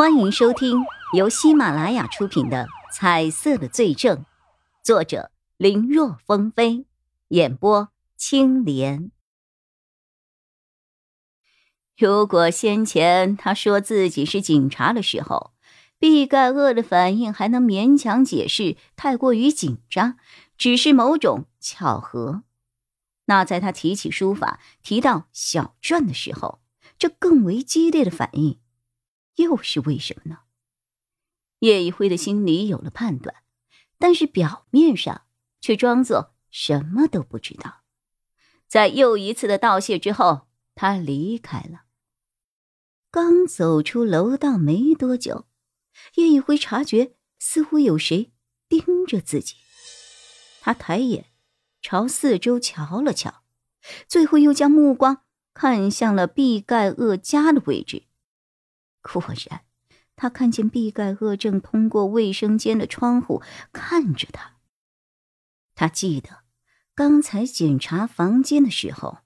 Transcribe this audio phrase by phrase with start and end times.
[0.00, 4.16] 欢迎收听由喜马拉雅出品的《彩色的罪证》，
[4.82, 6.86] 作者林若风飞，
[7.28, 9.10] 演播青莲。
[11.98, 15.52] 如果先前他说自己是警察的时候，
[15.98, 20.16] 毕盖厄的反应还能勉强解释太过于紧张，
[20.56, 22.44] 只是某种巧合，
[23.26, 26.62] 那在他提起书法、提到小篆的时候，
[26.98, 28.58] 这更为激烈的反应。
[29.36, 30.40] 又是为什么呢？
[31.60, 33.42] 叶一辉的心里有了判断，
[33.98, 35.26] 但是表面上
[35.60, 37.82] 却装作什么都不知道。
[38.66, 41.82] 在又一次的道谢之后，他离开了。
[43.10, 45.46] 刚走出楼道没多久，
[46.14, 48.32] 叶一辉察觉似乎有谁
[48.68, 49.56] 盯着自己。
[50.60, 51.26] 他抬眼
[51.82, 53.42] 朝四周瞧了瞧，
[54.06, 58.04] 最后又将目光看向了毕盖厄家的位置。
[59.02, 59.62] 果然，
[60.16, 64.56] 他看见毕盖厄正通过卫生间的窗户看着他。
[65.74, 66.40] 他记得
[66.94, 69.18] 刚才检查房间的时候，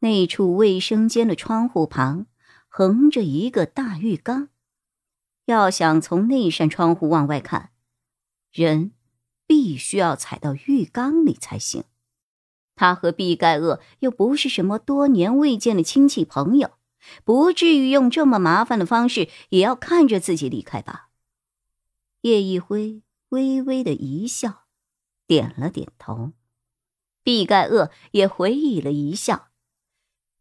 [0.00, 2.26] 那处卫生间的窗户旁
[2.68, 4.48] 横着一个大浴缸。
[5.46, 7.70] 要想从那扇窗户往外看，
[8.52, 8.92] 人
[9.46, 11.84] 必须要踩到浴缸里才行。
[12.76, 16.77] 他和毕盖厄又不是什么多年未见的亲戚朋友。
[17.24, 21.10] 不至于用这么麻烦的方式，也要看着自己离开吧？
[22.22, 24.64] 叶一辉微微的一笑，
[25.26, 26.32] 点了点头。
[27.22, 29.48] 毕盖厄也回忆了一笑，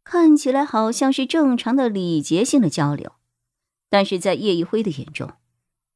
[0.04, 3.14] 看起来好像是正常的礼节性的交流，
[3.90, 5.34] 但是在叶一辉的眼中，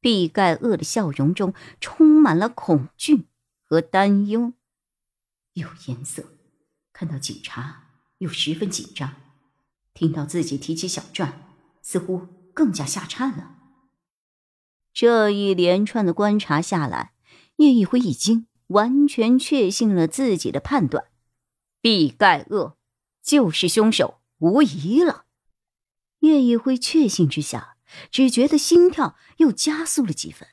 [0.00, 3.26] 毕盖厄的笑容中充满了恐惧
[3.64, 4.52] 和担忧。
[5.54, 6.24] 有颜色，
[6.92, 7.84] 看到警察
[8.18, 9.14] 又十分紧张。
[9.94, 11.32] 听到自己提起小篆，
[11.82, 13.56] 似乎更加吓颤了。
[14.92, 17.12] 这一连串的观察下来，
[17.56, 21.04] 叶一辉已经完全确信了自己的判断：
[21.80, 22.76] 毕盖厄
[23.22, 25.24] 就是凶手，无疑了。
[26.20, 27.76] 叶一辉确信之下，
[28.10, 30.48] 只觉得心跳又加速了几分。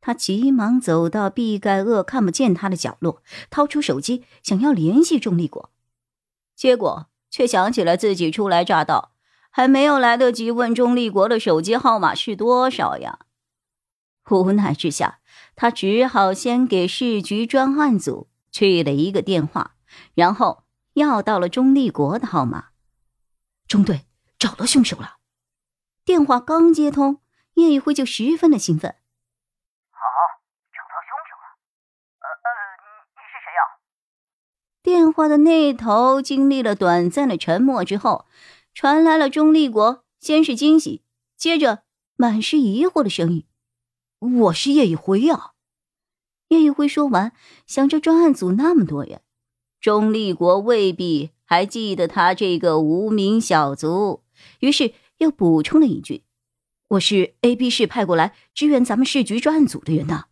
[0.00, 5.70] 他急忙走到毕盖厄看不见他的角落，掏出手机想要联系钟立国，
[6.54, 7.08] 结果。
[7.30, 9.12] 却想起了自己初来乍到，
[9.50, 13.20] 还没有来得及问钟立国的手机号码是多少呀。
[14.30, 15.20] 无奈之下，
[15.56, 19.72] 他只好先给市局专案组去了一个电话，
[20.14, 22.66] 然后要到了钟立国的号码。
[23.66, 24.02] 中队
[24.38, 25.16] 找到凶手了。
[26.04, 27.20] 电话刚接通，
[27.54, 28.94] 叶一辉就十分的兴奋。
[34.88, 38.24] 电话的那头经历了短暂的沉默之后，
[38.72, 41.02] 传来了钟立国先是惊喜，
[41.36, 41.82] 接着
[42.16, 43.44] 满是疑惑的声音
[44.40, 45.52] ：“我是叶一辉啊！”
[46.48, 47.32] 叶一辉说完，
[47.66, 49.20] 想着专案组那么多人，
[49.78, 54.22] 钟立国未必还记得他这个无名小卒，
[54.60, 56.22] 于是又补充了一句
[56.96, 60.28] ：“我是 A、B 市派过来支援咱们市局专案组的人呐。”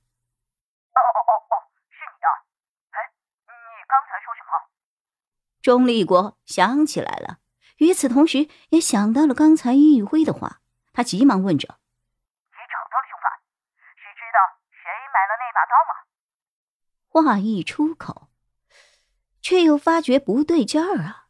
[5.66, 7.38] 钟立国想起来了，
[7.78, 10.60] 与此同时也想到了刚才易辉的话，
[10.92, 11.66] 他急忙问着
[12.54, 13.32] ：“你找到了凶犯？
[13.96, 14.38] 是知道
[14.70, 15.92] 谁买了那把刀吗？”
[17.10, 18.28] 话一出口，
[19.42, 21.26] 却又发觉不对劲儿啊！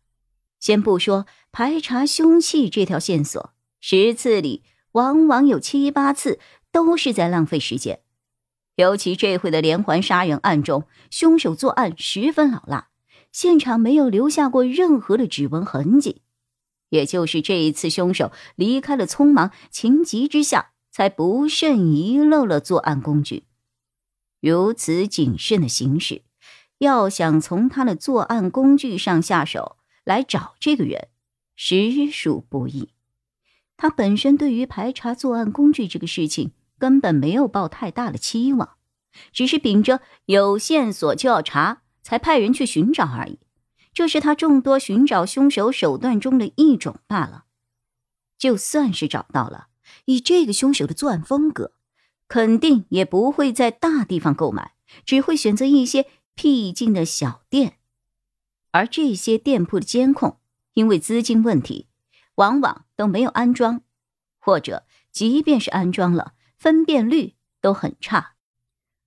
[0.61, 6.39] 先不说排查凶器这条线索，十次里往往有七八次
[6.71, 8.03] 都是在浪费时间，
[8.75, 12.91] 尤其这回的连环杀人案中，凶手作案十分老辣。
[13.37, 16.23] 现场没有留下过任何的指纹痕迹，
[16.89, 23.45] 也就是这一次凶手离开了匆忙，情急之下才不慎遗漏了作案工具。
[24.41, 26.23] 如此谨慎的行事，
[26.79, 31.09] 要想从他的作案工具上下手来找这个人，
[31.55, 32.89] 实属不易。
[33.77, 38.79] 他本身对于排查作案工具这个事情根本没有抱太大的期望，
[39.31, 41.83] 只是秉着有线索就要查。
[42.07, 43.41] 才派人去寻找而已，
[43.93, 47.47] 这是他众多寻找凶手手段中的一种罢了。
[48.39, 49.67] 就算是找到了，
[50.05, 51.73] 以这个凶手的作案风格，
[52.29, 54.75] 肯定也不会在大地方购买，
[55.05, 56.07] 只会选择一些
[56.37, 57.79] 僻静的小店。
[58.71, 60.39] 而这些店铺的监控，
[60.75, 61.89] 因为资金问题，
[62.37, 63.81] 往往都没有安装，
[64.39, 68.35] 或者即便是安装了，分辨率都很差，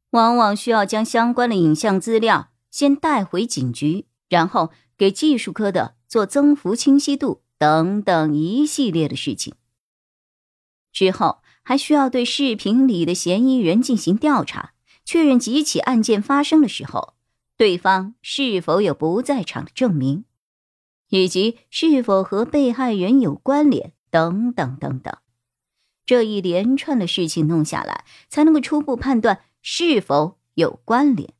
[0.09, 2.49] 往往需要将相关的影像资料。
[2.71, 9.53] 先带回警局，然后给技术科的做增幅、清晰度等等一系列的事情，
[10.91, 14.73] 之后还需要对视频里的嫌疑人进行调查，
[15.05, 17.15] 确认几起案件发生的时候，
[17.57, 20.25] 对方是否有不在场的证明，
[21.09, 25.15] 以及是否和被害人有关联，等等等等。
[26.05, 31.33] 这一连串的事情弄下来，才能够初步判断是否有关联。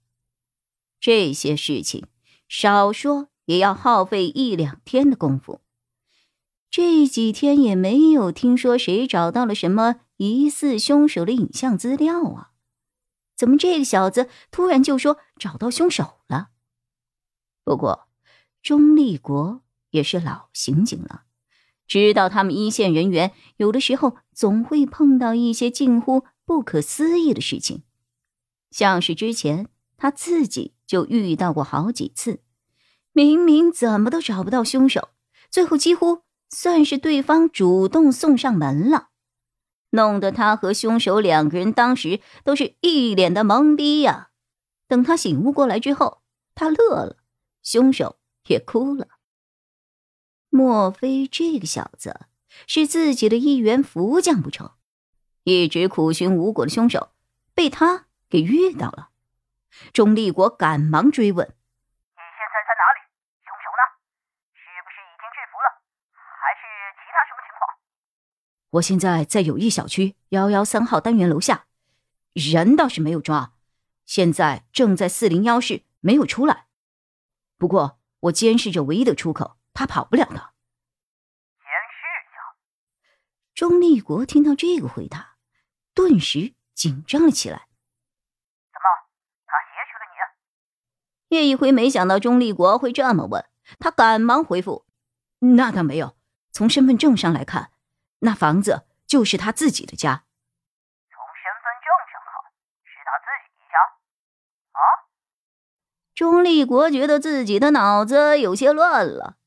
[1.00, 2.08] 这些事情
[2.48, 5.62] 少说也要耗费一两天的功夫。
[6.70, 12.52] 这几天也没有听说谁找到了什么疑似凶手的影像资料啊？
[13.36, 16.50] 怎么这个小子突然就说找到凶手了？
[17.64, 18.08] 不过
[18.62, 21.24] 钟立国也是老刑警了。
[21.88, 27.82] 知道他们一线人员有的时候总会碰到一些近乎不可思议的事情，
[28.70, 32.40] 像是之前他自己就遇到过好几次，
[33.14, 35.10] 明明怎么都找不到凶手，
[35.52, 39.10] 最后几乎算是对方主动送上门了，
[39.92, 44.30] 弄得他和凶手两个人当时都是一脸的懵逼呀。
[44.88, 46.24] 等他醒悟过来之后，
[46.56, 47.18] 他乐了，
[47.62, 49.10] 凶手也哭了。
[50.50, 52.22] 莫非这个小子
[52.66, 54.72] 是自己的一员福将不成？
[55.44, 57.10] 一直苦寻无果的凶手，
[57.54, 59.10] 被他给遇到了。
[59.94, 63.00] 钟立国赶忙追问：“你现在在哪里？
[63.46, 63.84] 凶手呢？
[64.54, 65.68] 是不是已经制服了？
[66.14, 66.62] 还是
[66.98, 67.78] 其他什么情况？”
[68.78, 71.66] 我现在在友谊小区幺幺三号单元楼下，
[72.34, 73.54] 人倒是没有抓，
[74.06, 76.68] 现在正在四零幺室，没有出来。
[77.58, 79.58] 不过我监视着唯一的出口。
[79.72, 80.34] 他跑不了的。
[80.36, 82.02] 监视
[82.34, 82.36] 着。
[83.56, 85.38] 钟立国听到这个回答，
[85.94, 87.70] 顿时紧张了起来。
[88.74, 88.88] 怎么，
[89.46, 90.18] 他挟持了你？
[91.30, 93.46] 叶一辉没想到钟立国会这么问，
[93.80, 94.86] 他赶忙回复
[95.56, 96.16] ：“那倒没有，
[96.52, 97.72] 从身份证上来看，
[98.20, 100.24] 那房子就是他自己的家。”
[101.10, 102.34] 从身份证上看，
[102.84, 103.78] 是他自己的家。
[104.74, 104.82] 啊？
[106.16, 109.38] 钟立国觉得自己的脑子有些乱了。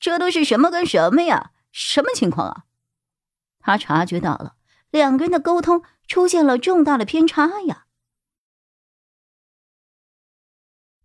[0.00, 1.52] 这都是什么跟什么呀？
[1.72, 2.64] 什么情况啊？
[3.60, 4.54] 他察觉到了
[4.90, 7.84] 两个人的沟通出现了重大的偏差呀。